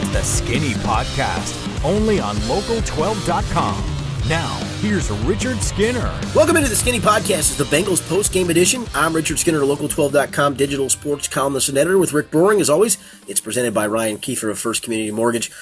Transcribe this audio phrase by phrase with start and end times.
[0.00, 3.84] It's the Skinny Podcast, only on local12.com.
[4.30, 6.18] Now, here's Richard Skinner.
[6.34, 7.38] Welcome into the Skinny Podcast.
[7.38, 8.86] It's the Bengals post game edition.
[8.94, 12.62] I'm Richard Skinner, local12.com digital sports columnist and editor with Rick Broering.
[12.62, 12.96] As always,
[13.28, 15.52] it's presented by Ryan Kiefer of First Community Mortgage.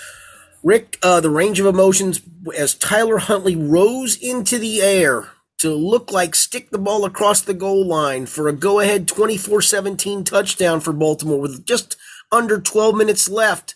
[0.62, 2.20] Rick, uh, the range of emotions
[2.56, 7.54] as Tyler Huntley rose into the air to look like stick the ball across the
[7.54, 11.96] goal line for a go ahead 24 17 touchdown for Baltimore with just
[12.30, 13.74] under 12 minutes left.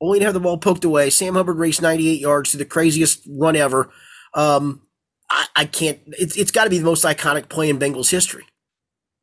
[0.00, 1.10] Only to have the ball poked away.
[1.10, 3.90] Sam Hubbard raced 98 yards to the craziest run ever.
[4.34, 4.82] Um,
[5.28, 8.44] I, I can't, it's, it's got to be the most iconic play in Bengals history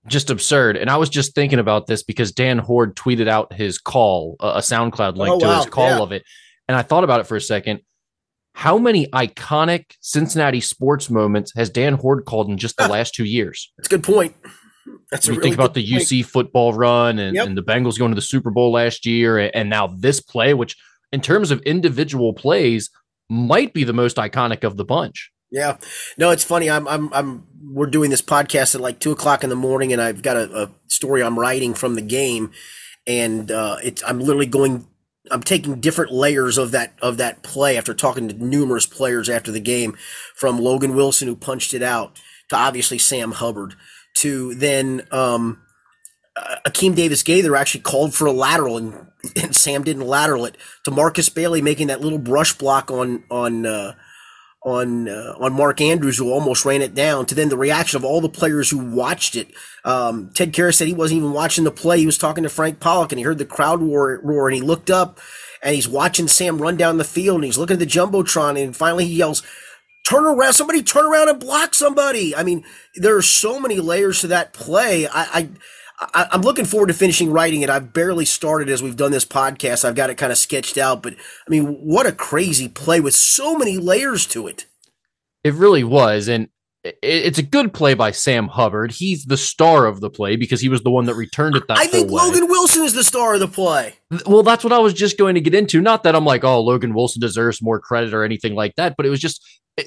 [0.08, 0.78] just absurd.
[0.78, 4.60] And I was just thinking about this because Dan Hoard tweeted out his call, a
[4.60, 5.58] SoundCloud link oh, to wow.
[5.58, 6.00] his call yeah.
[6.00, 6.24] of it.
[6.68, 7.82] And I thought about it for a second.
[8.54, 13.26] How many iconic Cincinnati sports moments has Dan Hoard called in just the last two
[13.26, 13.72] years?
[13.78, 14.36] That's a good point.
[15.16, 16.04] That's you really think about the point.
[16.04, 17.48] UC football run and, yep.
[17.48, 20.76] and, the Bengals going to the Super Bowl last year, and now this play, which
[21.12, 22.90] in terms of individual plays
[23.30, 25.32] might be the most iconic of the bunch.
[25.52, 25.78] Yeah,
[26.18, 26.70] no, it's funny.
[26.70, 27.48] I'm, I'm, I'm.
[27.62, 30.64] We're doing this podcast at like two o'clock in the morning, and I've got a,
[30.64, 32.52] a story I'm writing from the game,
[33.08, 34.04] and uh, it's.
[34.04, 34.88] I'm literally going
[35.32, 39.52] I'm taking different layers of that of that play after talking to numerous players after
[39.52, 39.98] the game,
[40.36, 43.76] from Logan Wilson who punched it out to obviously Sam Hubbard
[44.16, 45.62] to then um,
[46.36, 49.08] uh, Akeem Davis Gaither actually called for a lateral and,
[49.42, 53.66] and Sam didn't lateral it to Markus Bailey making that little brush block on on
[53.66, 53.94] uh,
[54.66, 58.04] on uh, on Mark Andrews, who almost ran it down, to then the reaction of
[58.04, 59.50] all the players who watched it.
[59.86, 62.80] Um, Ted Karras said he wasn't even watching the play; he was talking to Frank
[62.80, 65.20] Pollack and he heard the crowd roar, roar, and he looked up,
[65.62, 68.76] and he's watching Sam run down the field, and he's looking at the jumbotron, and
[68.76, 69.44] finally he yells.
[70.08, 70.54] Turn around!
[70.54, 72.36] Somebody turn around and block somebody.
[72.36, 72.64] I mean,
[72.96, 75.08] there are so many layers to that play.
[75.08, 75.50] I, I
[76.00, 77.70] I, am looking forward to finishing writing it.
[77.70, 79.86] I've barely started as we've done this podcast.
[79.86, 83.14] I've got it kind of sketched out, but I mean, what a crazy play with
[83.14, 84.66] so many layers to it.
[85.44, 86.28] It really was.
[86.28, 86.50] And
[87.02, 88.92] it's a good play by Sam Hubbard.
[88.92, 91.78] He's the star of the play because he was the one that returned it that
[91.78, 92.16] I think way.
[92.16, 93.96] Logan Wilson is the star of the play.
[94.26, 95.82] Well, that's what I was just going to get into.
[95.82, 99.06] Not that I'm like, oh, Logan Wilson deserves more credit or anything like that, but
[99.06, 99.44] it was just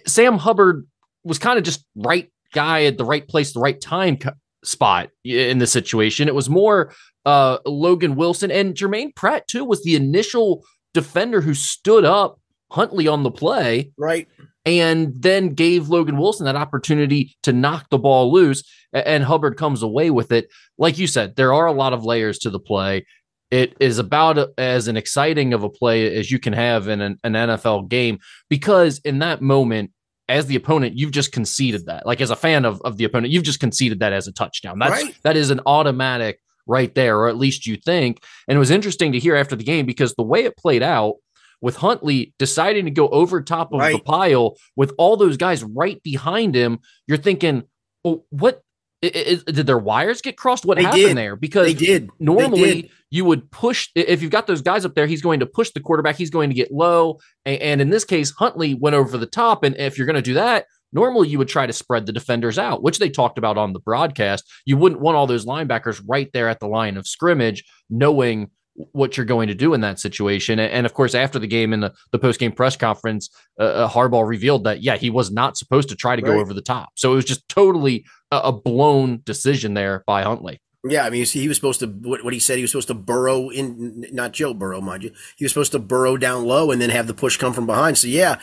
[0.06, 0.86] Sam Hubbard
[1.24, 4.18] was kind of just right guy at the right place, the right time
[4.64, 6.28] spot in the situation.
[6.28, 6.92] It was more
[7.24, 13.08] uh, Logan Wilson and Jermaine Pratt too was the initial defender who stood up Huntley
[13.08, 14.28] on the play, right,
[14.64, 18.62] and then gave Logan Wilson that opportunity to knock the ball loose.
[18.92, 20.48] And Hubbard comes away with it.
[20.78, 23.06] Like you said, there are a lot of layers to the play.
[23.50, 27.18] It is about as an exciting of a play as you can have in an,
[27.24, 28.18] an NFL game
[28.50, 29.90] because in that moment,
[30.28, 32.04] as the opponent, you've just conceded that.
[32.04, 34.78] Like as a fan of, of the opponent, you've just conceded that as a touchdown.
[34.78, 35.16] That's right.
[35.22, 38.22] that is an automatic right there, or at least you think.
[38.46, 41.14] And it was interesting to hear after the game because the way it played out
[41.60, 43.92] with Huntley deciding to go over top of right.
[43.92, 47.64] the pile with all those guys right behind him, you're thinking,
[48.04, 48.62] well, what
[49.00, 50.64] did their wires get crossed?
[50.64, 51.16] What they happened did.
[51.16, 51.36] there?
[51.36, 52.10] Because they did.
[52.18, 52.90] Normally, they did.
[53.10, 55.06] you would push if you've got those guys up there.
[55.06, 56.16] He's going to push the quarterback.
[56.16, 59.62] He's going to get low, and, and in this case, Huntley went over the top.
[59.62, 62.58] And if you're going to do that, normally you would try to spread the defenders
[62.58, 64.44] out, which they talked about on the broadcast.
[64.64, 68.50] You wouldn't want all those linebackers right there at the line of scrimmage, knowing
[68.92, 70.58] what you're going to do in that situation.
[70.58, 74.26] And, of course, after the game in the, the post game press conference, uh, Harbaugh
[74.26, 76.34] revealed that, yeah, he was not supposed to try to right.
[76.34, 76.90] go over the top.
[76.94, 80.60] So it was just totally a, a blown decision there by Huntley.
[80.84, 81.86] Yeah, I mean, see, he was supposed to.
[81.86, 85.12] What, what, he said, he was supposed to burrow in, not Joe Burrow, mind you.
[85.36, 87.98] He was supposed to burrow down low and then have the push come from behind.
[87.98, 88.38] So yeah,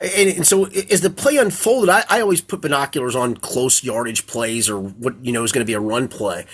[0.00, 4.26] and, and so as the play unfolded, I, I always put binoculars on close yardage
[4.26, 6.44] plays or what you know is going to be a run play,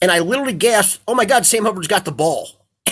[0.00, 2.48] and I literally gasped, "Oh my God, Sam Hubbard's got the ball!"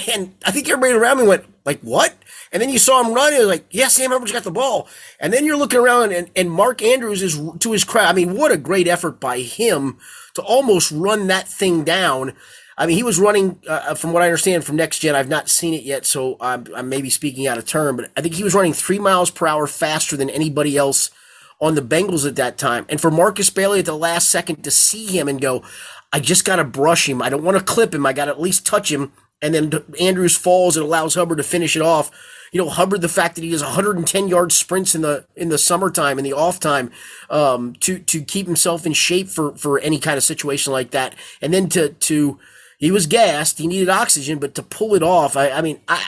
[0.08, 2.14] And I think everybody around me went, like, what?
[2.52, 4.88] And then you saw him running, like, yeah, Sam Hubbard's got the ball.
[5.18, 8.08] And then you're looking around and, and Mark Andrews is to his credit.
[8.08, 9.98] I mean, what a great effort by him
[10.34, 12.34] to almost run that thing down.
[12.78, 15.16] I mean, he was running, uh from what I understand from Next Gen.
[15.16, 18.20] I've not seen it yet, so I'm, I'm maybe speaking out of turn, but I
[18.20, 21.10] think he was running three miles per hour faster than anybody else
[21.60, 22.84] on the Bengals at that time.
[22.88, 25.64] And for Markus Bailey at the last second to see him and go,
[26.12, 27.22] I just got to brush him.
[27.22, 28.06] I don't want to clip him.
[28.06, 30.76] I got to at least touch him and then Andrews falls.
[30.76, 32.10] It allows Hubbard to finish it off.
[32.52, 35.58] You know, Hubbard, the fact that he does 110 yard sprints in the in the
[35.58, 36.90] summertime in the off time
[37.28, 41.14] um, to to keep himself in shape for for any kind of situation like that,
[41.42, 42.38] and then to to
[42.78, 46.02] he was gassed, he needed oxygen, but to pull it off, I, I mean, I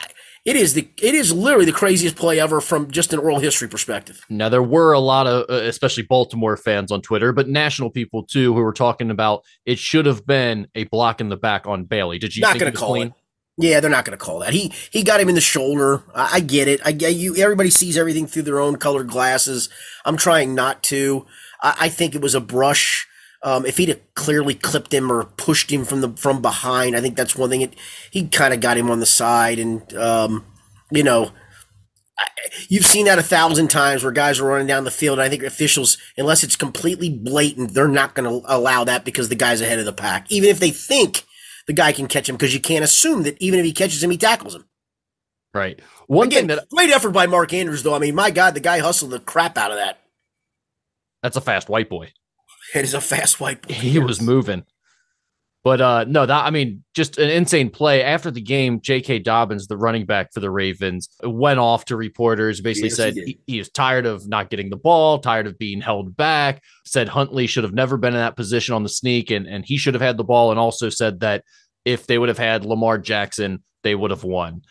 [0.45, 3.67] it is the it is literally the craziest play ever from just an oral history
[3.67, 4.25] perspective.
[4.29, 8.23] Now there were a lot of uh, especially Baltimore fans on Twitter, but national people
[8.23, 11.83] too who were talking about it should have been a block in the back on
[11.83, 12.19] Bailey.
[12.19, 13.07] Did you not going to call clean?
[13.07, 13.13] it?
[13.61, 14.53] Yeah, they're not going to call that.
[14.53, 16.03] He he got him in the shoulder.
[16.15, 16.79] I, I, get it.
[16.85, 17.35] I get you.
[17.35, 19.67] Everybody sees everything through their own colored glasses.
[20.05, 21.25] I'm trying not to.
[21.61, 23.05] I, I think it was a brush.
[23.43, 27.01] Um, if he'd have clearly clipped him or pushed him from the from behind, I
[27.01, 27.59] think that's one thing.
[27.59, 27.73] It,
[28.09, 30.45] he kind of got him on the side, and um,
[30.89, 31.31] you know,
[32.17, 32.27] I,
[32.69, 35.19] you've seen that a thousand times where guys are running down the field.
[35.19, 39.27] And I think officials, unless it's completely blatant, they're not going to allow that because
[39.27, 41.25] the guy's ahead of the pack, even if they think
[41.69, 44.09] the guy can catch him, because you can't assume that even if he catches him,
[44.09, 44.65] he tackles him.
[45.53, 45.79] Right.
[46.07, 47.93] One Again, thing that great effort by Mark Andrews, though.
[47.93, 49.99] I mean, my God, the guy hustled the crap out of that.
[51.21, 52.11] that's a fast white boy.
[52.73, 53.75] It is a fast white boy.
[53.75, 54.65] He was moving.
[55.63, 58.01] But uh no, that I mean, just an insane play.
[58.01, 59.19] After the game, J.K.
[59.19, 63.27] Dobbins, the running back for the Ravens, went off to reporters, basically Yes, said did.
[63.27, 67.09] he, he is tired of not getting the ball, tired of being held back, said
[67.09, 69.93] Huntley should have never been in that position on the sneak and, and he should
[69.95, 71.43] have had the ball, and also said that
[71.83, 74.61] if they would have had Lamar Jackson, they would have won.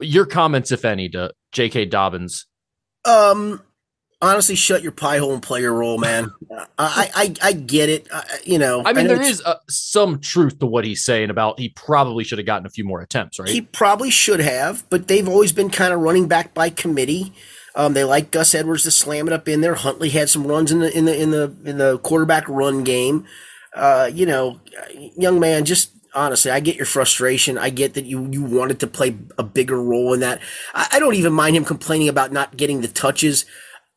[0.00, 1.84] Your comments, if any, to J.K.
[1.86, 2.46] Dobbins.
[3.04, 3.62] Um,
[4.24, 6.32] honestly, shut your pie hole and play your role, man.
[6.78, 8.08] I, I, I get it.
[8.12, 11.30] I, you know, I mean, know there is uh, some truth to what he's saying
[11.30, 13.48] about he probably should have gotten a few more attempts, right?
[13.48, 17.32] He probably should have, but they've always been kind of running back by committee.
[17.76, 19.74] Um, they like Gus Edwards to slam it up in there.
[19.74, 23.26] Huntley had some runs in the in the in the in the quarterback run game.
[23.74, 24.60] Uh, you know,
[25.16, 27.58] young man, just honestly, I get your frustration.
[27.58, 30.40] I get that you you wanted to play a bigger role in that.
[30.72, 33.44] I, I don't even mind him complaining about not getting the touches.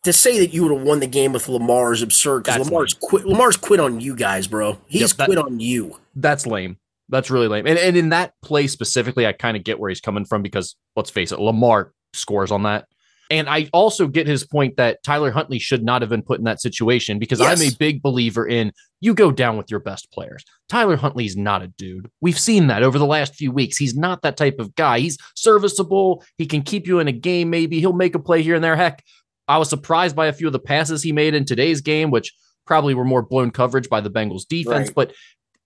[0.07, 2.94] To say that you would have won the game with Lamar is absurd because Lamar's
[2.94, 3.25] quit.
[3.25, 4.77] Lamar's quit on you guys, bro.
[4.86, 6.00] He's Yep, that- quit on you.
[6.15, 6.77] that's lame.
[7.09, 7.68] That's really lame.
[7.68, 10.77] And, and in that play specifically, I kind of get where he's coming from because
[10.95, 12.88] let's face it, Lamar scores on that.
[13.30, 16.45] And I also get his point that Tyler Huntley should not have been put in
[16.45, 18.71] that situation because I'm a big believer in
[19.01, 20.44] you go down with your best players.
[20.69, 22.09] Tyler Huntley's not a dude.
[22.21, 23.77] We've seen that over the last few weeks.
[23.77, 25.00] He's not that type of guy.
[25.00, 26.24] He's serviceable.
[26.38, 27.80] He can keep you in a game, maybe.
[27.80, 28.75] He'll make a play here and there.
[28.75, 29.04] Heck,
[29.48, 32.34] I was surprised by a few of the passes he made in today's game, which
[32.66, 34.90] probably were more blown coverage by the Bengals defense.
[34.90, 34.96] Right.
[34.96, 35.14] But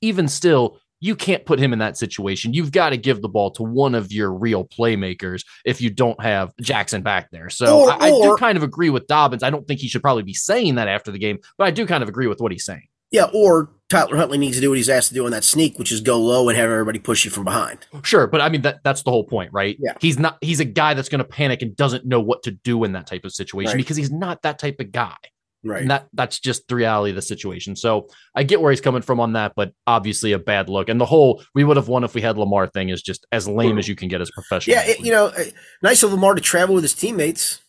[0.02, 2.54] even still, you can't put him in that situation.
[2.54, 6.22] You've got to give the ball to one of your real playmakers if you don't
[6.22, 7.50] have Jackson back there.
[7.50, 9.42] So Or- I, I do kind of agree with Dobbins.
[9.42, 11.88] I don't think he should probably be saying that after the game, but I do
[11.88, 12.88] kind of agree with what he's saying.
[13.12, 15.78] Yeah, or Tyler Huntley needs to do what he's asked to do on that sneak,
[15.78, 17.86] which is go low and have everybody push you from behind.
[18.04, 19.76] Sure, but I mean that that's the whole point, right?
[19.80, 19.94] Yeah.
[20.00, 22.84] He's not he's a guy that's going to panic and doesn't know what to do
[22.86, 23.78] in that type of situation Right.
[23.78, 25.16] because he's not that type of guy.
[25.64, 25.82] Right.
[25.82, 27.76] And that that's just the reality of the situation.
[27.76, 30.88] So I get where he's coming from on that, but obviously a bad look.
[30.90, 33.48] And the whole we would have won if we had Lamar thing is just as
[33.48, 34.76] lame as you can get as professional.
[34.78, 35.44] yeah, it, you know, uh,
[35.84, 37.60] nice of Lamar to travel with his teammates.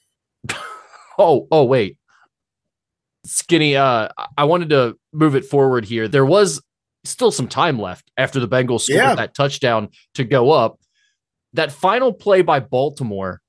[1.18, 1.98] Oh, oh, wait.
[3.24, 6.08] Skinny, uh, I- wanted to move it forward here.
[6.08, 6.60] There was
[7.04, 9.14] still some time left after the Bengals scored Yeah.
[9.14, 10.78] that touchdown to go up.
[11.52, 13.40] That final play by Baltimore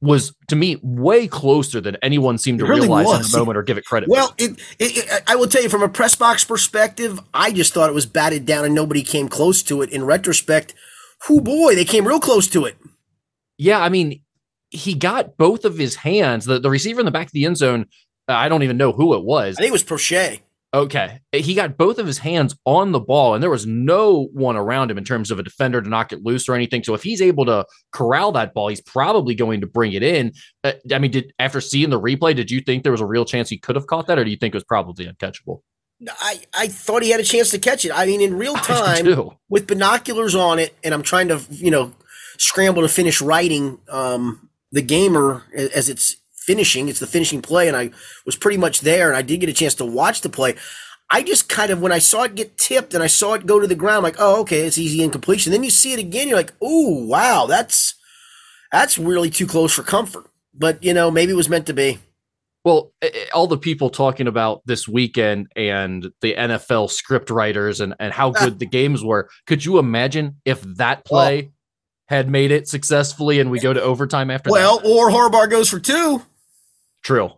[0.00, 3.62] was to me way closer than anyone seemed to really realize in the moment or
[3.62, 4.08] give it credit.
[4.08, 7.72] Well, it, it, it, I will tell you from a press box perspective, I just
[7.72, 9.90] thought it was batted down and nobody came close to it.
[9.90, 10.74] In retrospect,
[11.28, 12.76] who boy, they came real close to it.
[13.58, 14.22] yeah, I mean,
[14.70, 16.46] he got both of his hands.
[16.46, 17.86] The the receiver in the back of the end zone.
[18.28, 19.56] Uh, I don't even know who it was.
[19.56, 20.40] I think it was Proche.
[20.74, 21.20] Okay.
[21.32, 24.90] He got both of his hands on the ball, and there was no one around
[24.90, 26.82] him in terms of a defender to knock it loose or anything.
[26.82, 30.32] So if he's able to corral that ball, he's probably going to bring it in.
[30.64, 33.26] Uh, I mean, did after seeing the replay, did you think there was a real
[33.26, 35.60] chance he could have caught that, or do you think it was probably uncatchable?
[36.20, 37.92] I, I thought he had a chance to catch it.
[37.94, 39.06] I mean, in real time,
[39.50, 41.92] with binoculars on it, and I'm trying to, you know,
[42.38, 46.88] scramble to finish writing um, the gamer as it's finishing.
[46.88, 47.90] It's the finishing play, and I
[48.26, 50.56] was pretty much there, and I did get a chance to watch the play.
[51.10, 53.60] I just kind of, when I saw it get tipped and I saw it go
[53.60, 55.52] to the ground, like, oh, okay, it's easy incompletion.
[55.52, 57.94] Then you see it again, you're like, oh, wow, that's
[58.70, 60.24] that's really too close for comfort.
[60.54, 61.98] But you know, maybe it was meant to be.
[62.64, 62.92] Well,
[63.34, 68.30] all the people talking about this weekend and the NFL script writers and, and how
[68.30, 69.28] good the games were.
[69.46, 71.50] Could you imagine if that play
[72.06, 74.88] had made it successfully and we go to overtime after Well, that?
[74.88, 76.22] or Harbaugh goes for two.
[77.02, 77.32] True.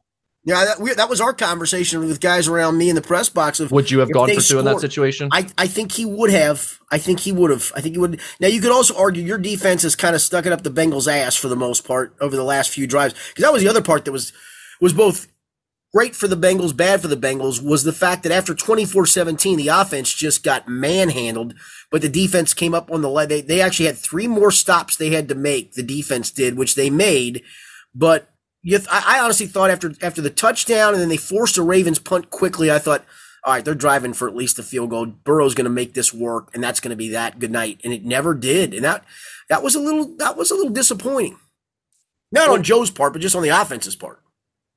[0.47, 3.61] Yeah, that, we, that was our conversation with guys around me in the press box
[3.61, 5.31] of Would you have gone for two in that situation?
[5.33, 6.81] I, I think he would have.
[6.91, 7.73] I think he would have.
[7.75, 8.21] I think he would.
[8.41, 11.11] Now you could also argue your defense has kind of stuck it up the Bengals'
[11.11, 13.81] ass for the most part over the last few drives because that was the other
[13.81, 14.35] part that was
[14.83, 15.29] was both
[15.95, 19.69] great for the Bengals, bad for the Bengals was the fact that after 24-17, the
[19.69, 21.55] offense just got manhandled,
[21.91, 23.31] but the defense came up on the leg.
[23.31, 25.73] They they actually had three more stops they had to make.
[25.73, 27.43] The defense did, which they made,
[27.95, 28.29] but.
[28.65, 31.63] You, th- I I honestly thought after after the touchdown and then they forced a
[31.63, 33.05] Ravens punt quickly, I thought,
[33.45, 35.07] all right, they're driving for at least a field goal.
[35.07, 37.81] Burrow's going to make this work, and that's going to be that good night.
[37.85, 38.73] And it never did.
[38.73, 39.05] And that
[39.51, 41.37] that was a little that was a little disappointing.
[42.33, 44.21] Not on Joe's part, but just on the offense's part.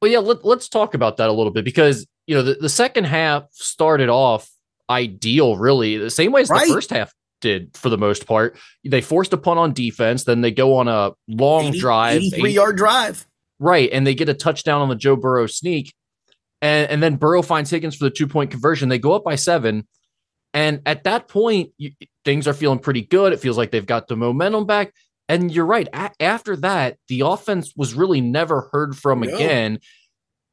[0.02, 2.70] Well, yeah, let, us talk about that a little bit because you know the, the
[2.70, 4.50] second half started off
[4.90, 6.68] ideal, really the same way as right.
[6.68, 8.58] the first half did for the most part.
[8.86, 12.52] They forced a punt on defense, then they go on a long 80, drive, 83
[12.52, 13.27] yard drive.
[13.60, 13.90] Right.
[13.92, 15.94] And they get a touchdown on the Joe Burrow sneak.
[16.62, 18.90] And, and then Burrow finds Higgins for the two point conversion.
[18.90, 19.88] They go up by seven.
[20.54, 21.92] And at that point, you,
[22.26, 23.34] things are feeling pretty good.
[23.34, 24.94] It feels like they've got the momentum back.
[25.30, 25.88] And you're right.
[25.94, 29.36] A- after that, the offense was really never heard from no.
[29.36, 29.80] again.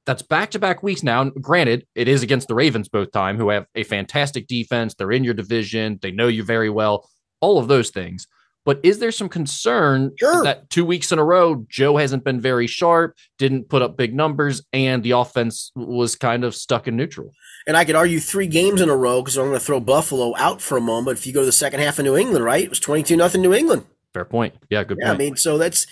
[0.07, 1.25] That's back to back weeks now.
[1.31, 4.95] Granted, it is against the Ravens both time, who have a fantastic defense.
[4.95, 5.99] They're in your division.
[6.03, 7.09] They know you very well.
[7.41, 8.27] All of those things.
[8.65, 10.43] But is there some concern sure.
[10.43, 14.15] that two weeks in a row, Joe hasn't been very sharp, didn't put up big
[14.15, 17.31] numbers, and the offense was kind of stuck in neutral?
[17.67, 20.35] And I could argue three games in a row because I'm going to throw Buffalo
[20.37, 21.19] out for a moment.
[21.19, 22.65] If you go to the second half of New England, right?
[22.65, 23.85] It was 22 nothing New England.
[24.13, 24.55] Fair point.
[24.71, 25.21] Yeah, good yeah, point.
[25.21, 25.87] I mean, so that's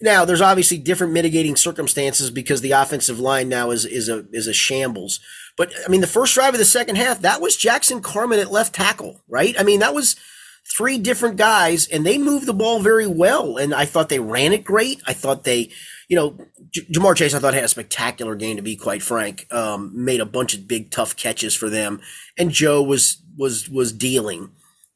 [0.00, 4.46] now there's obviously different mitigating circumstances because the offensive line now is is a is
[4.46, 5.20] a shambles.
[5.56, 8.52] But I mean, the first drive of the second half, that was Jackson Carman at
[8.52, 9.58] left tackle, right?
[9.58, 10.16] I mean, that was
[10.74, 13.56] three different guys and they moved the ball very well.
[13.56, 15.02] And I thought they ran it great.
[15.06, 15.70] I thought they,
[16.08, 16.36] you know,
[16.70, 19.46] J- Ja'Marr Chase, I thought had a spectacular game to be quite frank.
[19.52, 22.00] Um, made a bunch of big tough catches for them,
[22.36, 24.50] and Joe was was was dealing.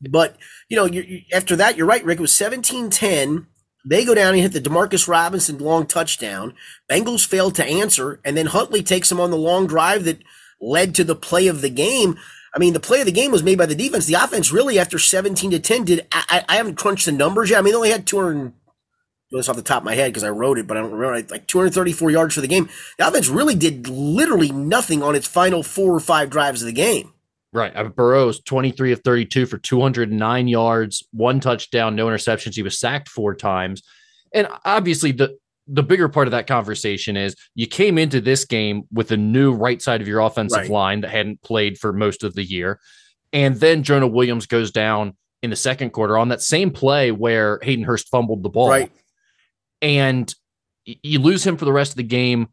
[0.09, 0.37] But
[0.69, 2.19] you know, you, you, after that, you're right, Rick.
[2.19, 3.47] It was 17-10.
[3.85, 6.55] They go down and hit the Demarcus Robinson long touchdown.
[6.91, 10.23] Bengals failed to answer, and then Huntley takes them on the long drive that
[10.61, 12.19] led to the play of the game.
[12.55, 14.07] I mean, the play of the game was made by the defense.
[14.07, 17.59] The offense really, after 17 to 10, did I, I haven't crunched the numbers yet.
[17.59, 18.53] I mean, they only had 200
[19.31, 21.33] this off the top of my head because I wrote it, but I don't remember.
[21.33, 22.69] Like 234 yards for the game.
[22.99, 26.73] The offense really did literally nothing on its final four or five drives of the
[26.73, 27.13] game.
[27.53, 27.75] Right.
[27.75, 32.55] Uh, Burrow's 23 of 32 for 209 yards, one touchdown, no interceptions.
[32.55, 33.83] He was sacked four times.
[34.33, 35.37] And obviously, the
[35.73, 39.53] the bigger part of that conversation is you came into this game with a new
[39.53, 40.71] right side of your offensive right.
[40.71, 42.81] line that hadn't played for most of the year.
[43.33, 47.61] And then Jonah Williams goes down in the second quarter on that same play where
[47.63, 48.69] Hayden Hurst fumbled the ball.
[48.69, 48.91] Right.
[49.81, 50.35] And
[50.85, 52.49] you lose him for the rest of the game.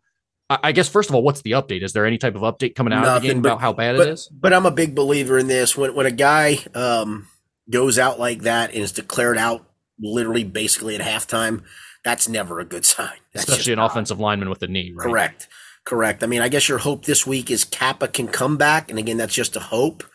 [0.49, 1.83] I guess first of all, what's the update?
[1.83, 3.73] Is there any type of update coming out Nothing, of the game but, about how
[3.73, 4.29] bad but, it is?
[4.31, 5.75] But I'm a big believer in this.
[5.75, 7.27] When when a guy um,
[7.69, 9.65] goes out like that and is declared out
[9.99, 11.63] literally basically at halftime,
[12.07, 13.17] that's never a good sign.
[13.33, 13.91] That's Especially an not.
[13.91, 15.03] offensive lineman with a knee, right?
[15.03, 15.49] Correct.
[15.83, 16.23] Correct.
[16.23, 18.89] I mean, I guess your hope this week is Cappa can come back.
[18.89, 20.05] And again, that's just a hope.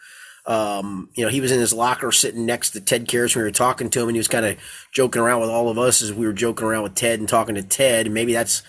[0.47, 3.49] Um, you know, he was in his locker sitting next to Ted Karras when we
[3.49, 4.57] were talking to him, and he was kind of
[4.91, 7.57] joking around with all of us as we were joking around with Ted and talking
[7.57, 8.07] to Ted.
[8.07, 8.63] And maybe that's,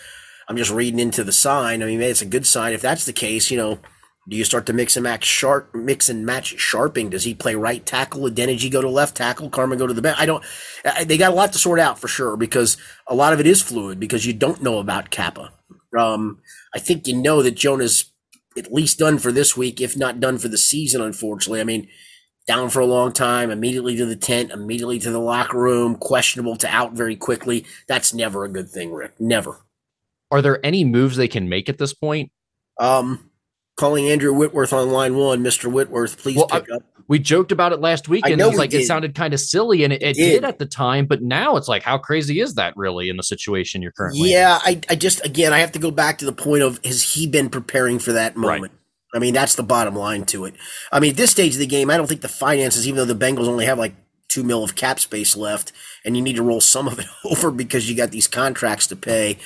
[0.49, 1.81] I'm just reading into the sign.
[1.81, 2.73] I mean, maybe it's a good sign.
[2.73, 3.79] If that's the case, you know,
[4.29, 7.09] do you start to mix and match sharp, mix and match Scharping?
[7.09, 8.21] Does he play right tackle?
[8.21, 9.49] Adeniji go to left tackle?
[9.49, 10.17] Carman go to the bench?
[10.19, 10.43] I don't.
[11.05, 12.77] They got a lot to sort out for sure because
[13.07, 15.51] a lot of it is fluid because you don't know about Cappa.
[15.97, 16.39] Um,
[16.73, 18.13] I think you know that Jonah's
[18.57, 21.01] at least done for this week, if not done for the season.
[21.01, 21.89] Unfortunately, I mean,
[22.47, 26.55] down for a long time, immediately to the tent, immediately to the locker room, questionable
[26.57, 27.65] to out very quickly.
[27.87, 29.19] That's never a good thing, Rick.
[29.19, 29.65] Never.
[30.31, 32.31] Are there any moves they can make at this point?
[32.79, 33.29] Um,
[33.75, 35.43] calling Andrew Whitworth on line one.
[35.43, 35.71] Mr.
[35.71, 36.83] Whitworth, please well, pick I, up.
[37.07, 38.81] We joked about it last week, and it was like did.
[38.81, 40.29] it sounded kind of silly, and it, it did.
[40.41, 40.43] did.
[40.45, 41.05] at the time.
[41.05, 44.31] But now it's like, how crazy is that really in the situation you're currently?
[44.31, 47.13] Yeah, I, I just again, I have to go back to the point of has
[47.13, 48.71] he been preparing for that moment?
[48.71, 48.79] Right.
[49.15, 50.55] I mean, that's the bottom line to it.
[50.91, 53.13] I mean, at this stage of the game, I don't think the finances, even though
[53.13, 53.93] the Bengals only have like
[54.27, 55.71] two mil of cap space left,
[56.03, 58.95] and you need to roll some of it over because you got these contracts to
[58.95, 59.37] pay.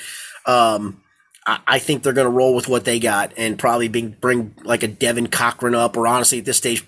[0.46, 1.02] Um,
[1.66, 4.82] I think they're going to roll with what they got and probably bring, bring like
[4.82, 5.96] a Devin Cochran up.
[5.96, 6.84] Or honestly, at this stage,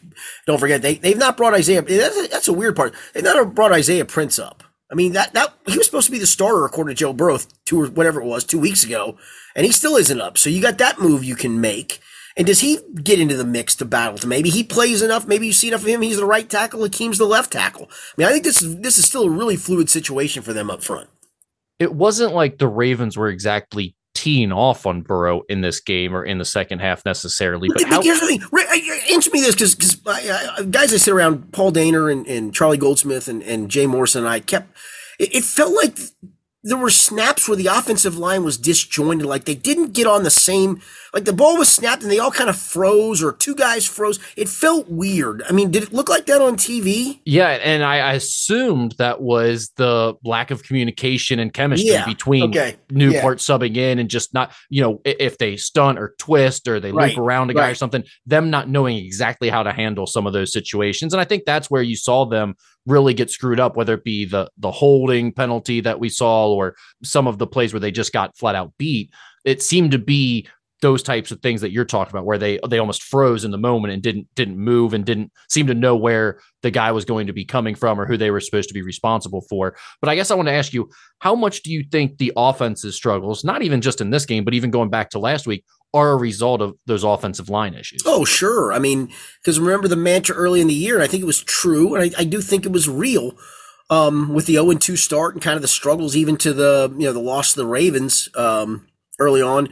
[0.47, 1.83] don't forget they they've not brought Isaiah.
[1.83, 2.95] That's a, that's a weird part.
[3.15, 4.63] They've not brought Isaiah Prince up.
[4.91, 7.39] I mean that that he was supposed to be the starter according to Joe Burrow
[7.65, 9.17] two or whatever it was two weeks ago,
[9.55, 10.37] and he still isn't up.
[10.37, 12.01] So you got that move you can make.
[12.37, 14.19] And does he get into the mix to battle?
[14.19, 15.27] To maybe he plays enough.
[15.27, 16.01] Maybe you see enough of him.
[16.01, 16.81] He's the right tackle.
[16.81, 17.89] Akeem's the left tackle.
[17.91, 20.71] I mean, I think this is this is still a really fluid situation for them
[20.71, 21.09] up front.
[21.79, 26.23] It wasn't like the Ravens were exactly teeing off on Burrow in this game or
[26.23, 27.69] in the second half necessarily.
[27.73, 30.99] But how- here's the thing: uh, uh, answer me this, because because uh, guys I
[30.99, 34.77] sit around, Paul Dehner and, and Charlie Goldsmith and, and Jay Morrison, and I kept
[35.19, 35.99] it, it felt like
[36.63, 40.31] there were snaps where the offensive line was disjointed, like they didn't get on the
[40.31, 40.83] same.
[41.15, 44.19] Like the ball was snapped and they all kind of froze, or two guys froze.
[44.37, 45.43] It felt weird.
[45.49, 47.21] I mean, did it look like that on TV?
[47.25, 52.77] Yeah, and I, assumed that was the lack of communication and chemistry Yeah, between okay,
[52.91, 56.93] Newport subbing in and just not, you know, if they stunt or twist or they
[56.93, 60.27] Right, loop around a guy or something, them not knowing exactly how to handle some
[60.27, 61.15] of those situations.
[61.15, 64.25] And I think that's where you saw them really get screwed up, whether it be
[64.25, 68.13] the the holding penalty that we saw or some of the plays where they just
[68.13, 69.11] got flat out beat.
[69.45, 70.47] It seemed to be
[70.81, 73.59] those types of things that you're talking about where they they almost froze in the
[73.59, 77.27] moment and didn't didn't move and didn't seem to know where the guy was going
[77.27, 79.77] to be coming from or who they were supposed to be responsible for.
[80.01, 82.97] But I guess I want to ask you, how much do you think the offense's
[82.97, 86.13] struggles, not even just in this game, but even going back to last week, are
[86.13, 88.03] a result of those offensive line issues?
[88.07, 88.73] Oh, sure.
[88.73, 89.11] I mean,
[89.41, 92.05] because remember the mantra early in the year, and I think it was true, and
[92.05, 93.33] I, I do think it was real.
[93.91, 97.07] Um, with the 0 2 start and kind of the struggles, even to the you
[97.07, 98.87] know the loss to the Ravens um,
[99.19, 99.69] early on,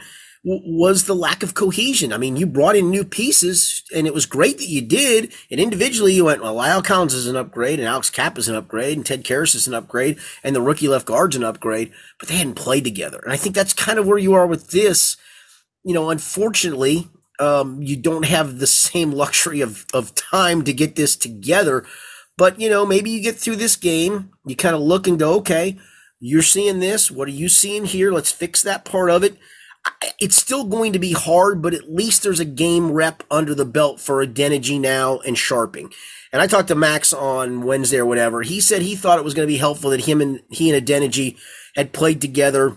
[0.49, 2.13] was the lack of cohesion.
[2.13, 5.33] I mean, you brought in new pieces, and it was great that you did.
[5.51, 8.55] And individually, you went, well, La'el Collins is an upgrade, and Alex Kapp is an
[8.55, 12.29] upgrade, and Ted Karras is an upgrade, and the rookie left guard's an upgrade, but
[12.29, 13.21] they hadn't played together.
[13.23, 15.17] And I think that's kind of where you are with this.
[15.85, 20.97] You know, unfortunately, um, you don't have the same luxury of, of time to get
[20.97, 21.85] this together.
[22.37, 25.35] But, you know, maybe you get through this game, you kind of look and go,
[25.37, 25.79] okay,
[26.21, 27.11] you're seeing this.
[27.11, 28.13] What are you seeing here?
[28.13, 29.37] Let's fix that part of it.
[30.21, 33.65] It's still going to be hard, but at least there's a game rep under the
[33.65, 35.93] belt for Adeniji now and Scharping.
[36.33, 38.43] And I talked to Max on Wednesday or whatever.
[38.43, 40.87] He said he thought it was going to be helpful that him and he and
[40.87, 41.39] Adeniji
[41.75, 42.77] had played together,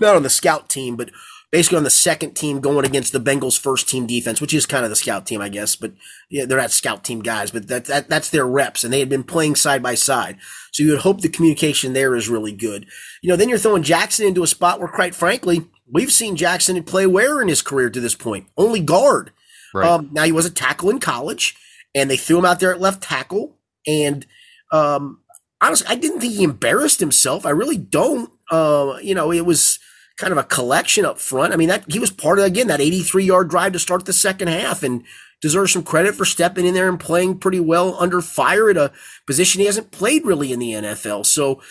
[0.00, 1.10] not on the scout team, but
[1.50, 4.84] basically on the second team going against the Bengals first team defense, which is kind
[4.84, 5.74] of the scout team, I guess.
[5.74, 5.92] But
[6.30, 9.08] yeah, they're not scout team guys, but that, that that's their reps, and they had
[9.08, 10.36] been playing side by side.
[10.72, 12.86] So you would hope the communication there is really good.
[13.22, 16.82] You know, then you're throwing Jackson into a spot where, quite frankly, we've seen Jackson
[16.82, 18.46] play where in his career to this point?
[18.56, 19.32] Only guard.
[19.72, 19.88] Right.
[19.88, 21.56] Um, now he was a tackle in college,
[21.94, 23.56] and they threw him out there at left tackle.
[23.86, 24.26] And
[24.72, 25.20] um,
[25.60, 27.46] honestly, I didn't think he embarrassed himself.
[27.46, 28.30] I really don't.
[28.50, 29.78] Uh, you know, it was
[30.16, 31.52] kind of a collection up front.
[31.52, 34.12] I mean, that he was part of again that 83 yard drive to start the
[34.12, 35.04] second half, and
[35.40, 38.92] deserves some credit for stepping in there and playing pretty well under fire at a
[39.26, 41.24] position he hasn't played really in the NFL.
[41.26, 41.62] So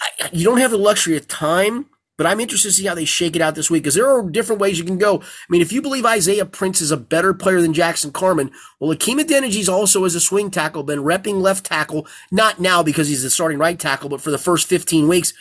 [0.00, 1.86] I, you don't have the luxury of time.
[2.18, 4.28] But I'm interested to see how they shake it out this week because there are
[4.28, 5.20] different ways you can go.
[5.20, 8.50] I mean, if you believe Isaiah Prince is a better player than Jackson Carman,
[8.80, 13.06] well, Akeem Adeniji also as a swing tackle been repping left tackle, not now because
[13.08, 15.32] he's the starting right tackle, but for the first 15 weeks.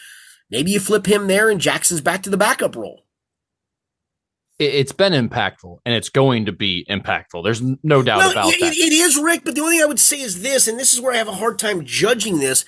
[0.52, 3.02] Maybe you flip him there and Jackson's back to the backup role.
[4.60, 7.44] It, it's been impactful and it's going to be impactful.
[7.44, 8.74] There's no doubt Well, about it- that.
[8.74, 10.94] it- it is, Rick, but the only thing I would say is this, and this
[10.94, 12.66] is where I have a hard time judging this.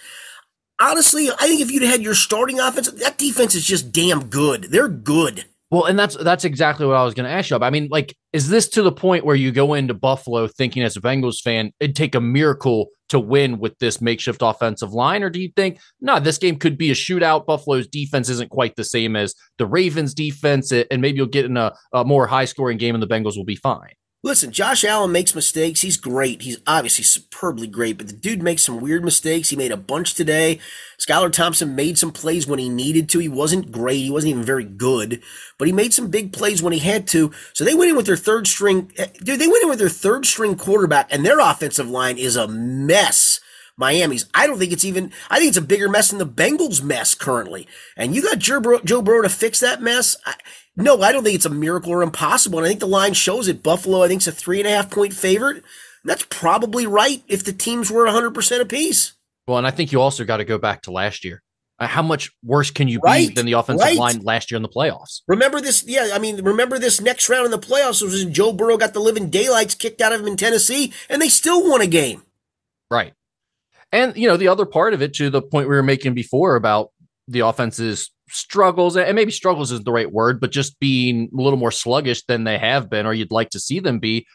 [0.81, 4.65] Honestly, I think if you'd had your starting offense, that defense is just damn good.
[4.71, 5.45] They're good.
[5.71, 7.67] Well, and that's that's exactly what I was going to ask you about.
[7.67, 10.97] I mean, like, is this to the point where you go into Buffalo thinking, as
[10.97, 15.29] a Bengals fan, it'd take a miracle to win with this makeshift offensive line, or
[15.29, 17.45] do you think, no, this game could be a shootout?
[17.45, 21.57] Buffalo's defense isn't quite the same as the Ravens' defense, and maybe you'll get in
[21.57, 23.93] a, a more high scoring game, and the Bengals will be fine.
[24.21, 25.79] Listen, Josh Allen makes mistakes.
[25.79, 26.41] He's great.
[26.41, 29.47] He's obviously superbly great, but the dude makes some weird mistakes.
[29.47, 30.59] He made a bunch today.
[30.99, 33.19] Skylar Thompson made some plays when he needed to.
[33.19, 33.95] He wasn't great.
[33.99, 35.21] He wasn't even very good,
[35.57, 37.31] but he made some big plays when he had to.
[37.53, 38.91] So they went in with their third string.
[38.97, 42.35] eh, Dude, they went in with their third string quarterback, and their offensive line is
[42.35, 43.39] a mess.
[43.79, 44.25] Miami's.
[44.33, 45.11] I don't think it's even.
[45.29, 47.67] I think it's a bigger mess than the Bengals' mess currently.
[47.95, 50.17] And you got Joe Burrow, Joe Burrow to fix that mess.
[50.25, 50.35] I,
[50.75, 52.59] no, I don't think it's a miracle or impossible.
[52.59, 53.63] And I think the line shows it.
[53.63, 55.63] Buffalo, I think, is a three and a half point favorite.
[56.03, 59.13] That's probably right if the teams were 100% apiece.
[59.47, 61.41] Well, and I think you also got to go back to last year.
[61.79, 63.97] Uh, How much worse can you Right, be than the offensive right.
[63.97, 65.21] line last year in the playoffs?
[65.27, 65.83] Remember this?
[65.87, 68.93] Yeah, I mean, remember this next round in the playoffs was when Joe Burrow got
[68.93, 72.23] the living daylights kicked out of him in Tennessee, and they still won a game.
[72.91, 73.13] Right.
[73.91, 76.55] And you know, the other part of it to the point we were making before
[76.55, 76.91] about
[77.27, 81.57] the offense's struggles, and maybe struggles isn't the right word, but just being a little
[81.57, 84.25] more sluggish than they have been, or you'd like to see them be.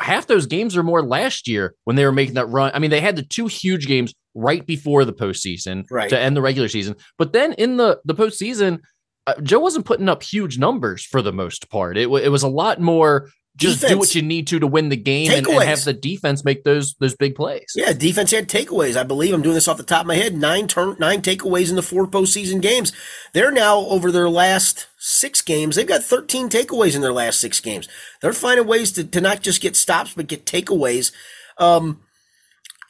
[0.00, 2.70] Half those games are more last year when they were making that run.
[2.74, 6.10] I mean, they had the two huge games right before the postseason Right.
[6.10, 8.80] to end the regular season, but then in the the postseason,
[9.26, 11.96] uh, Joe wasn't putting up huge numbers for the most part.
[11.96, 14.88] It, wa- it was a lot more just do what you need to to win
[14.88, 17.72] the game and, and have the defense make those those big plays.
[17.74, 18.96] Yeah, defense had takeaways.
[18.96, 20.36] I believe I'm doing this off the top of my head.
[20.36, 22.92] Nine turn, nine takeaways in the four postseason games.
[23.32, 25.76] They're now over their last six games.
[25.76, 27.88] They've got 13 takeaways in their last six games.
[28.22, 31.12] They're finding ways to, to not just get stops, but get takeaways.
[31.58, 32.00] Um,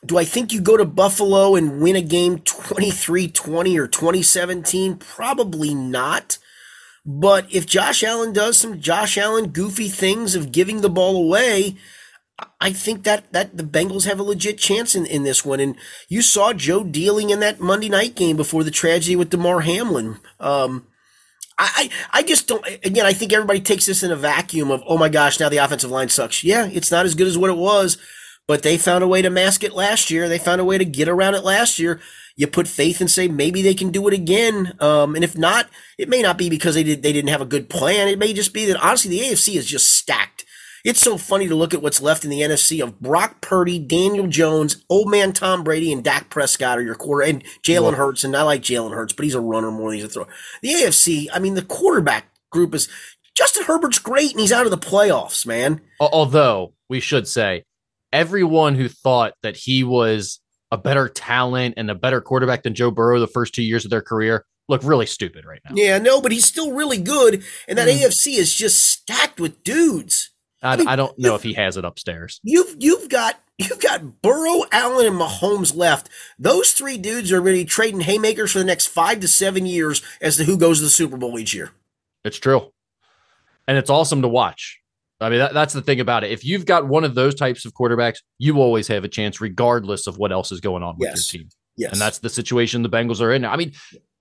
[0.07, 4.97] Do I think you go to Buffalo and win a game 23 20 or 2017?
[4.97, 6.39] Probably not.
[7.11, 11.77] But if Josh Allen does some Josh Allen goofy things of giving the ball away,
[12.61, 15.59] I think that that the Bengals have a legit chance in, in this one.
[15.59, 15.75] And
[16.11, 20.19] you saw Joe dealing in that Monday night game before the tragedy with Damar Hamlin.
[20.39, 20.87] Um,
[21.59, 22.65] I, I just don't.
[22.85, 25.57] Again, I think everybody takes this in a vacuum of, oh my gosh, now the
[25.57, 26.45] offensive line sucks.
[26.45, 27.97] Yeah, it's not as good as what it was,
[28.47, 30.29] but they found a way to mask it last year.
[30.29, 32.01] They found a way to get around it last year.
[32.39, 34.73] You put faith and say maybe they can do it again.
[34.79, 37.47] Um, and if not, it may not be because they did they didn't have a
[37.47, 38.07] good plan.
[38.07, 40.45] It may just be that honestly the AFC is just stacked.
[40.85, 44.29] It's so funny to look at what's left in the NFC of Brock Purdy, Daniel
[44.29, 48.23] Jones, old man Tom Brady, and Dak Prescott are your quarter, and Jalen Hurts.
[48.23, 50.29] And I like Jalen Hurts, but he's a runner more than he's a thrower.
[50.63, 52.89] The AFC, I mean, the quarterback group is
[53.37, 55.81] Justin Herbert's great, and he's out of the playoffs, man.
[55.99, 57.65] Although we should say,
[58.13, 60.41] everyone who thought that he was
[60.71, 63.91] a better talent and a better quarterback than Joe Burrow the first two years of
[63.91, 65.73] their career look really stupid right now.
[65.75, 67.99] Yeah, no, but he's still really good, and that mm.
[67.99, 70.31] AFC is just stacked with dudes.
[70.63, 72.41] I, I, mean, I don't know if he has it upstairs.
[72.43, 76.09] You've you've got you've got Burrow, Allen, and Mahomes left.
[76.39, 80.37] Those three dudes are really trading haymakers for the next five to seven years as
[80.37, 81.71] to who goes to the Super Bowl each year.
[82.25, 82.73] It's true,
[83.67, 84.81] and it's awesome to watch.
[85.21, 86.31] I mean, that, that's the thing about it.
[86.31, 90.07] If you've got one of those types of quarterbacks, you always have a chance, regardless
[90.07, 91.33] of what else is going on with yes.
[91.33, 91.49] your team.
[91.77, 91.93] Yes.
[91.93, 93.45] And that's the situation the Bengals are in.
[93.45, 93.73] I mean,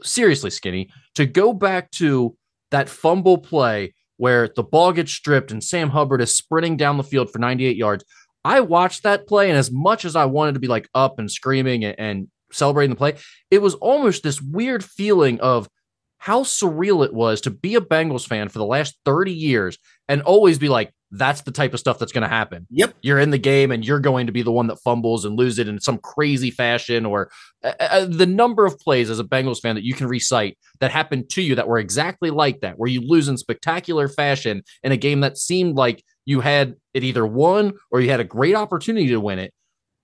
[0.02, 2.36] seriously, Skinny, to go back to
[2.72, 7.04] that fumble play where the ball gets stripped and Sam Hubbard is sprinting down the
[7.04, 8.04] field for 98 yards.
[8.44, 11.30] I watched that play, and as much as I wanted to be like up and
[11.30, 13.16] screaming and, and celebrating the play,
[13.52, 15.68] it was almost this weird feeling of
[16.18, 19.78] how surreal it was to be a Bengals fan for the last 30 years
[20.08, 22.68] and always be like, that's the type of stuff that's going to happen.
[22.70, 22.96] Yep.
[23.02, 25.58] You're in the game and you're going to be the one that fumbles and lose
[25.58, 27.30] it in some crazy fashion or
[27.64, 30.92] uh, uh, the number of plays as a Bengals fan that you can recite that
[30.92, 34.92] happened to you that were exactly like that, where you lose in spectacular fashion in
[34.92, 38.56] a game that seemed like you had it either won or you had a great
[38.56, 39.54] opportunity to win it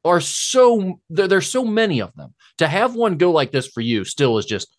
[0.05, 3.81] are so there, there's so many of them to have one go like this for
[3.81, 4.75] you still is just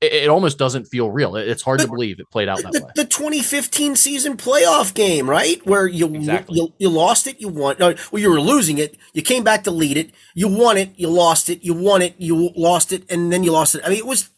[0.00, 1.36] it, it almost doesn't feel real.
[1.36, 2.90] It, it's hard to believe it played out that the, way.
[2.94, 6.58] The 2015 season playoff game, right, where you exactly.
[6.58, 7.76] you, you, lost it, you won.
[7.78, 8.96] No, well, you were losing it.
[9.12, 10.10] You came back to lead it.
[10.34, 10.92] You won it.
[10.96, 11.64] You lost it.
[11.64, 12.14] You won it.
[12.18, 13.82] You lost it, and then you lost it.
[13.84, 14.30] I mean, it was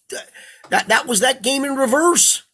[0.70, 2.44] that that was that game in reverse.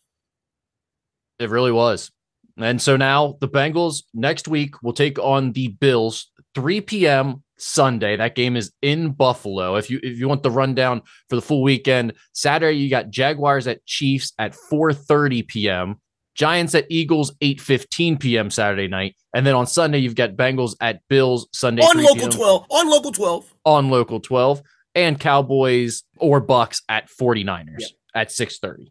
[1.38, 2.10] It really was.
[2.56, 7.42] And so now the Bengals next week will take on the Bills 3 p.m.
[7.64, 8.16] Sunday.
[8.16, 9.76] That game is in Buffalo.
[9.76, 13.66] If you if you want the rundown for the full weekend, Saturday you got Jaguars
[13.66, 15.96] at Chiefs at 4:30 p.m.
[16.34, 18.50] Giants at Eagles 8:15 p.m.
[18.50, 22.66] Saturday night, and then on Sunday you've got Bengals at Bills Sunday on local 12
[22.70, 24.62] on local 12 on local 12
[24.94, 27.90] and Cowboys or Bucs at 49ers yep.
[28.14, 28.90] at 6:30.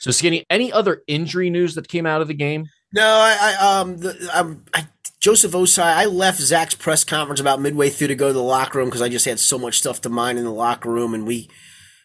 [0.00, 2.66] So skinny, any other injury news that came out of the game?
[2.92, 4.88] No, I, I um the, um, I
[5.28, 8.78] Joseph Ossai, I left Zac's press conference about midway through to go to the locker
[8.78, 11.26] room because I just had so much stuff to mind in the locker room, and
[11.26, 11.50] we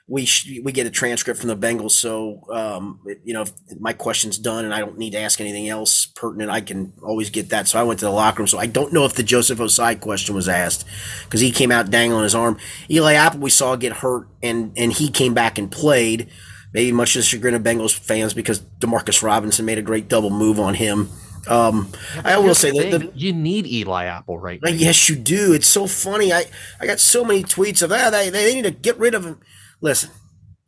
[0.10, 0.28] we
[0.62, 1.92] we get a transcript from the Bengals.
[1.92, 5.70] So um, you know, if my question's done and I don't need to ask anything
[5.70, 7.70] else pertinent, I can always get that.
[7.70, 8.48] So I went to the locker room.
[8.48, 10.86] So I don't know if the Joseph Ossai question was asked
[11.24, 12.58] because he came out dangling his arm.
[12.90, 16.30] Eli Apple we saw get hurt, and and he came back and played.
[16.74, 20.30] Maybe much to the chagrin of Bengals fans because Demarcus Robinson made a great double
[20.30, 21.08] move on him.
[21.48, 21.92] Um,
[22.24, 24.70] I will say that you need Eli Apple right now.
[24.70, 25.54] Yes, you do.
[25.54, 26.32] It's so funny.
[26.32, 26.46] I,
[26.80, 28.08] I got so many tweets of that.
[28.08, 29.40] Ah, they, they need to get rid of him.
[29.82, 30.12] Listen,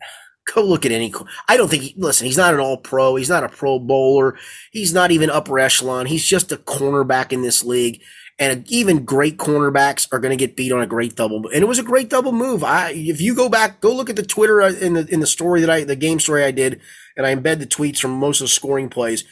[0.53, 1.13] go look at any.
[1.47, 1.83] I don't think.
[1.83, 3.15] He, listen, he's not an All Pro.
[3.15, 4.37] He's not a Pro Bowler.
[4.71, 6.07] He's not even upper echelon.
[6.07, 8.01] He's just a cornerback in this league.
[8.37, 11.47] And even great cornerbacks are going to get beat on a great double.
[11.47, 12.65] And it was a great double move.
[12.65, 15.27] I, if you go back, go look at the Twitter uh, in the in the
[15.27, 16.81] story that I, the game story I did,
[17.15, 19.23] and I embed the tweets from most of the scoring plays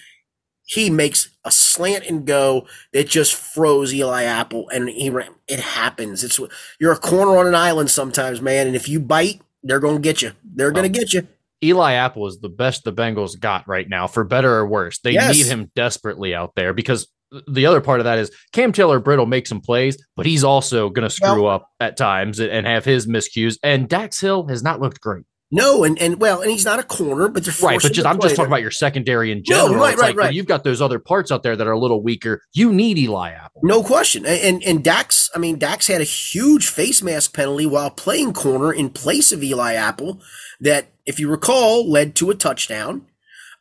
[0.66, 5.36] he makes a slant and go that just froze Eli Apple, and he ran.
[5.48, 6.24] It happens.
[6.24, 6.40] It's
[6.80, 8.68] you're a corner on an island sometimes, man.
[8.68, 10.32] And if you bite, they're going to get you.
[10.44, 11.28] They're going to get you.
[11.64, 15.00] Eli Apple is the best the Bengals got right now, for better or worse.
[15.00, 15.34] They yes.
[15.34, 17.08] need him desperately out there because
[17.48, 20.90] the other part of that is Cam Taylor Brittle makes some plays, but he's also
[20.90, 23.58] going to screw well, up at times and have his miscues.
[23.64, 25.26] And Dax Hill has not looked great.
[25.56, 27.80] No, and and well, and he's not a corner, but they're right.
[27.80, 29.70] But just I'm just talking about your secondary in general.
[29.70, 30.34] No, right, right, like, right.
[30.34, 32.42] You've got those other parts out there that are a little weaker.
[32.54, 34.26] You need Eli Apple, no question.
[34.26, 38.74] And and Dax, I mean, Dax had a huge face mask penalty while playing corner
[38.74, 40.24] in place of Eli Apple.
[40.60, 43.06] That, if you recall, led to a touchdown.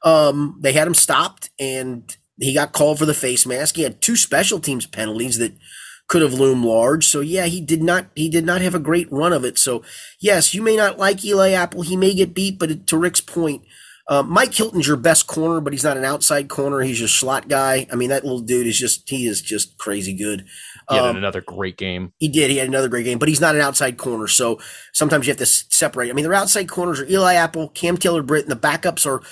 [0.03, 3.77] Um, they had him stopped, and he got called for the face mask.
[3.77, 5.53] He had two special teams penalties that
[6.09, 7.07] could have loomed large.
[7.07, 9.59] So yeah, he did not he did not have a great run of it.
[9.59, 9.83] So
[10.21, 11.83] yes, you may not like Eli Apple.
[11.83, 13.63] He may get beat, but to Rick's point,
[14.09, 16.81] uh, Mike Hilton's your best corner, but he's not an outside corner.
[16.81, 17.87] He's your slot guy.
[17.91, 20.45] I mean, that little dude is just he is just crazy good.
[20.91, 22.13] He had um, another great game.
[22.19, 22.51] He did.
[22.51, 24.27] He had another great game, but he's not an outside corner.
[24.27, 24.61] So
[24.93, 26.11] sometimes you have to separate.
[26.11, 29.23] I mean, their outside corners are Eli Apple, Cam Taylor Britt, and the backups are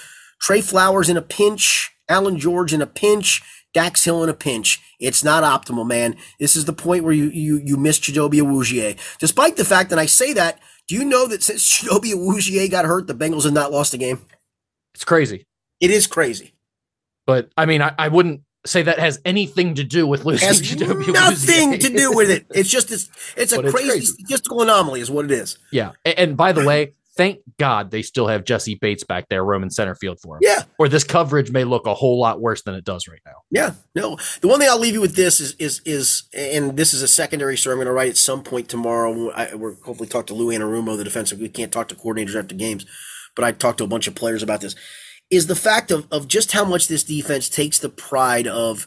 [0.40, 4.80] Trey Flowers in a pinch, Allan George in a pinch, Dax Hill in a pinch.
[4.98, 6.16] It's not optimal, man.
[6.38, 8.96] This is the point where you you you miss Chidobe Awuzie.
[9.18, 12.84] Despite the fact that I say that, do you know that since Chidobe Awuzie got
[12.84, 14.20] hurt, the Bengals have not lost a game?
[14.94, 15.46] It's crazy.
[15.80, 16.54] It is crazy.
[17.26, 20.60] But I mean, I, I wouldn't say that has anything to do with losing has
[20.60, 22.46] Chidobe nothing to do with it.
[22.50, 25.58] It's just it's it's a crazy, crazy, statistical anomaly, is what it is.
[25.70, 29.44] Yeah, and, and by the way, thank God they still have Jessie Bates back there,
[29.44, 30.40] Roman center field for him.
[30.40, 30.62] Yeah.
[30.78, 33.42] Or this coverage may look a whole lot worse than it does right now.
[33.50, 33.74] Yeah.
[33.94, 34.16] No.
[34.40, 37.08] The one thing I'll leave you with this is is is and this is a
[37.08, 39.30] secondary story I'm going to write at some point tomorrow.
[39.32, 41.38] I, we're hopefully talk to Lou Anarumo, the defensive.
[41.38, 42.86] We can't talk to coordinators after games,
[43.36, 44.74] but I talked to a bunch of players about this.
[45.28, 48.86] Is the fact of of just how much this defense takes the pride of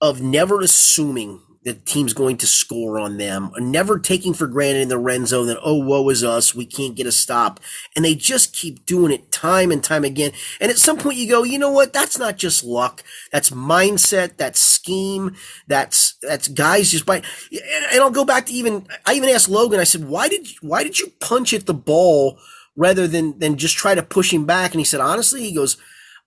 [0.00, 4.88] of never assuming the team's going to score on them, never taking for granted in
[4.88, 7.60] the red zone that, oh, woe is us, we can't get a stop.
[7.96, 10.32] And they just keep doing it time and time again.
[10.60, 11.92] And at some point you go, you know what?
[11.92, 13.02] That's not just luck.
[13.32, 14.36] That's mindset.
[14.36, 15.34] That's scheme.
[15.66, 19.80] That's, that's guys just by, and I'll go back to even, I even asked Logan,
[19.80, 22.38] I said, why did, why did you punch at the ball
[22.76, 24.72] rather than, than just try to push him back?
[24.72, 25.76] And he said, honestly, he goes,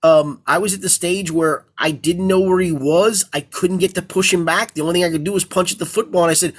[0.04, 3.26] um, I was at the stage where I didn't know where he was.
[3.34, 4.74] I couldn't get to push him back.
[4.74, 6.24] The only thing I could do was punch at the football.
[6.24, 6.54] And I said,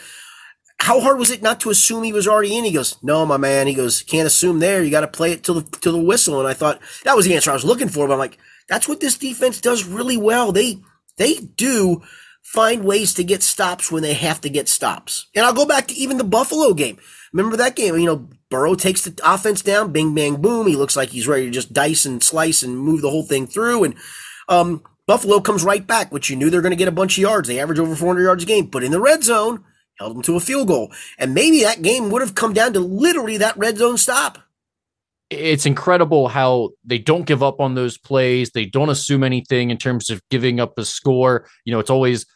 [0.79, 2.65] how hard was it not to assume he was already in?
[2.65, 3.67] He goes, no, my man.
[3.67, 4.83] He goes, can't assume there.
[4.83, 6.41] You got to play it till the, till the whistle.
[6.41, 8.07] And I thought that was the answer I was looking for.
[8.07, 10.53] But I'm like, that's what this defense does really well.
[10.53, 10.79] They,
[11.17, 12.03] they do
[12.43, 15.29] find ways to get stops when they have to get stops.
[15.35, 16.99] And I'll go back to even the Buffalo game.
[17.33, 17.97] Remember that game?
[17.97, 20.67] You know, Burrow takes the offense down, bing, bang, boom.
[20.67, 23.47] He looks like he's ready to just dice and slice and move the whole thing
[23.47, 23.85] through.
[23.85, 23.95] And
[24.49, 27.23] um, Buffalo comes right back, which you knew they're going to get a bunch of
[27.23, 27.49] yards.
[27.49, 29.65] They average over 400 yards a game, but in the red zone,
[29.99, 30.93] held them to a field goal.
[31.19, 34.39] And maybe that game would have come down to literally that red zone stop.
[35.31, 38.51] It's incredible how they don't give up on those plays.
[38.51, 41.49] They don't assume anything in terms of giving up a score.
[41.65, 42.27] You know, it's always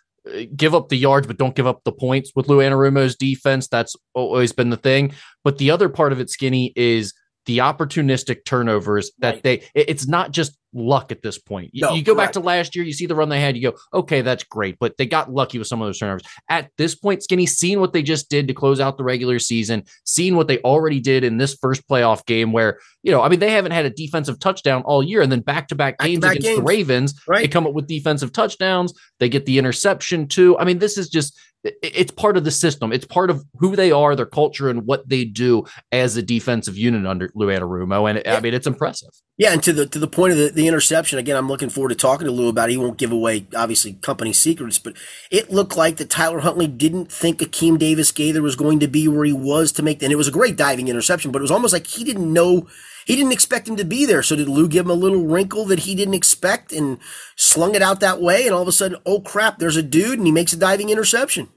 [0.57, 3.69] give up the yards, but don't give up the points with Lou Anarumo's defense.
[3.69, 5.13] That's always been the thing.
[5.45, 7.13] But the other part of it, Skinny, is
[7.47, 9.43] the opportunistic turnovers that right.
[9.43, 11.71] they it's not just luck at this point.
[11.73, 12.29] You, no, you go correct.
[12.29, 14.79] back to last year, you see the run they had, you go, okay, that's great,
[14.79, 16.23] but they got lucky with some of those turnovers.
[16.49, 19.85] At this point, Skinny, seeing what they just did to close out the regular season,
[20.05, 23.39] seeing what they already did in this first playoff game, where you know, I mean,
[23.39, 26.43] they haven't had a defensive touchdown all year, and then back to back games against
[26.43, 26.59] games.
[26.59, 27.43] the Ravens, right.
[27.43, 30.59] they come up with defensive touchdowns, they get the interception too.
[30.59, 31.39] I mean, this is just
[31.83, 32.93] it's part of the system.
[32.93, 36.77] It's part of who they are, their culture, and what they do as a defensive
[36.77, 38.09] unit under Lou Anarumo.
[38.09, 38.37] And yeah.
[38.37, 39.11] I mean, it's impressive.
[39.39, 41.91] Yeah, and to the to the point of the, the interception, again, I'm looking forward
[41.91, 42.73] to talking to Lou about it.
[42.73, 44.95] He won't give away obviously company secrets, but
[45.31, 49.09] it looked like that Tyler Huntley didn't think Akeem Davis Gaither was going to be
[49.09, 51.51] where he was to make and it was a great diving interception, but it was
[51.51, 52.67] almost like he didn't know
[53.07, 54.23] he didn't expect him to be there.
[54.23, 56.99] So did Lou give him a little wrinkle that he didn't expect and
[57.37, 58.47] slung it out that way?
[58.47, 60.91] And all of a sudden, oh crap, there's a dude and he makes a diving
[60.91, 61.49] interception.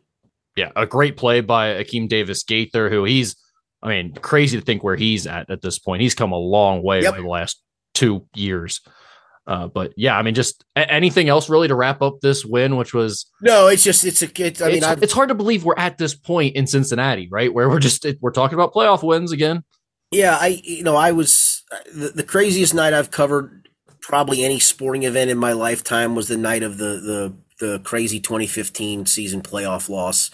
[0.60, 3.38] Yeah, a great play by Akeem Davis Gaither, who he's,
[3.82, 6.02] I mean, crazy to think where he's at at this point.
[6.02, 7.14] He's come a long way yep.
[7.14, 7.62] over the last
[7.94, 8.82] two years.
[9.48, 12.76] Uh, but yeah, I mean, just a- anything else really to wrap up this win,
[12.76, 15.64] which was no, it's just it's a it's, I mean, it's, it's, hard to believe
[15.64, 17.52] we're at this point in Cincinnati, right?
[17.52, 19.64] Where we're just we're talking about playoff wins again.
[20.12, 23.70] Yeah, I you know I was the, the craziest night I've covered
[24.02, 28.20] probably any sporting event in my lifetime was the night of the the the crazy
[28.20, 30.32] 2015 season playoff loss,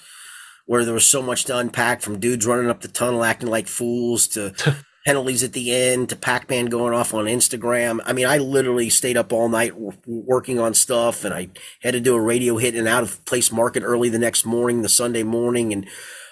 [0.65, 3.67] where there was so much to unpack from dudes running up the tunnel acting like
[3.67, 4.53] fools to
[5.05, 7.99] penalties at the end to Pac-Man going off on Instagram.
[8.05, 9.73] I mean, I literally stayed up all night
[10.07, 11.49] working on stuff, and I
[11.81, 14.81] had to do a radio hit and out of place market early the next morning,
[14.81, 15.87] the Sunday morning, and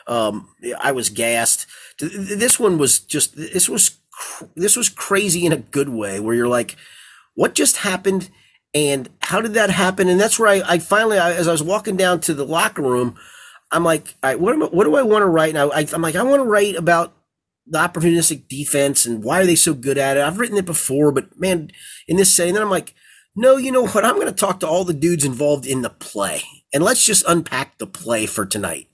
[0.08, 1.68] um, I was gassed.
[2.00, 4.00] This one was just this was
[4.56, 6.76] this was crazy in a good way, where you're like,
[7.36, 8.32] what just happened,
[8.74, 10.08] and how did that happen?
[10.08, 12.82] And that's where I, I finally, I, as I was walking down to the locker
[12.82, 13.16] room,
[13.74, 15.54] I'm like, what, am I, what do I want to write?
[15.54, 15.72] now?
[15.72, 17.14] I, I'm like, I want to write about
[17.66, 20.24] the opportunistic defense and why are they so good at it?
[20.24, 21.72] I've written it before, but man,
[22.08, 22.94] in this setting, then I'm like,
[23.36, 24.06] no, you know what?
[24.06, 27.26] I'm going to talk to all the dudes involved in the play, and let's just
[27.28, 28.88] unpack the play for tonight.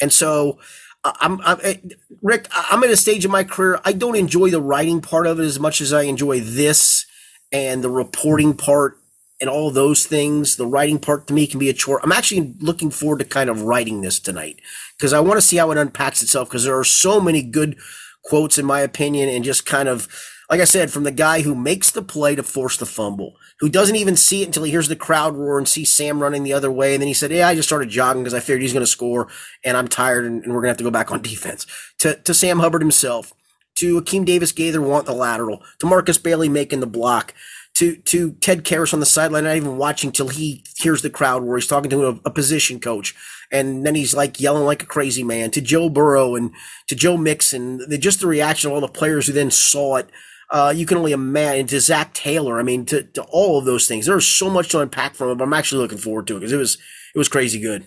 [0.00, 0.58] And so
[1.04, 1.76] I'm, I'm, eh,
[2.22, 2.48] Rick.
[2.50, 3.80] I'm at a stage in my career.
[3.84, 7.06] I don't enjoy the writing part of it as much as I enjoy this
[7.52, 8.98] and the reporting part
[9.44, 10.56] and all those things.
[10.56, 12.00] The writing part to me can be a chore.
[12.02, 14.58] I'm actually looking forward to kind of writing this tonight
[14.96, 17.76] because I want to see how it unpacks itself because there are so many good
[18.24, 20.08] quotes in my opinion and just kind of
[20.50, 23.68] like I said, from the guy who makes the play to force the fumble, who
[23.68, 26.52] doesn't even see it until he hears the crowd roar and sees Sam running the
[26.52, 26.94] other way.
[26.94, 28.86] And then he said, Yeah, I just started jogging because I figured he's going to
[28.86, 29.28] score
[29.62, 31.66] and I'm tired and, and we're going to have to go back on defense.
[32.00, 33.32] To, to Sam Hubbard himself,
[33.76, 37.34] to Akeem Davis Gaither want the lateral, to Markus Bailey making the block,
[37.74, 41.42] to to Ted Karras on the sideline, not even watching till he hears the crowd
[41.42, 43.14] where he's talking to a, a, position coach,
[43.50, 45.50] and then he's like yelling like a crazy man.
[45.50, 46.52] To Joe Burrow and
[46.86, 50.08] to Joe Mixon, the, just the reaction of all the players who then saw it.
[50.50, 52.60] Uh, you can only imagine to Zac Taylor.
[52.60, 54.06] I mean, to, to all of those things.
[54.06, 56.52] There's so much to unpack from it, but I'm actually looking forward to it because
[56.52, 56.78] it was
[57.14, 57.84] it was crazy good.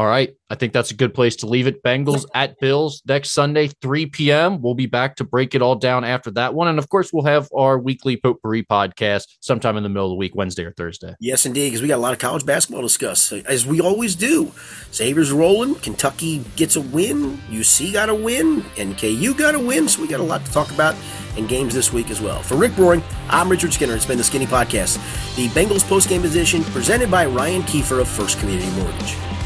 [0.00, 0.34] All right.
[0.48, 1.82] I think that's a good place to leave it.
[1.82, 4.62] Bengals at Bills next Sunday, 3 p.m.
[4.62, 6.68] We'll be back to break it all down after that one.
[6.68, 10.16] And of course, we'll have our weekly potpourri podcast sometime in the middle of the
[10.16, 11.16] week, Wednesday or Thursday.
[11.20, 14.16] Yes, indeed, because we got a lot of college basketball to discuss, as we always
[14.16, 14.50] do.
[14.90, 15.74] Xavier's rolling.
[15.74, 17.36] Kentucky gets a win.
[17.50, 18.62] UC got a win.
[18.76, 19.86] NKU got a win.
[19.86, 20.96] So we got a lot to talk about
[21.36, 22.42] in games this week as well.
[22.42, 23.96] For Rick Broering, I'm Richard Skinner.
[23.96, 24.96] It's been the Skinny Podcast,
[25.36, 29.39] the Bengals post game edition presented by Ryan Kiefer of First Community Mortgage.